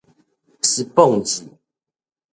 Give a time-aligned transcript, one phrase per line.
[0.63, 1.47] スポンジ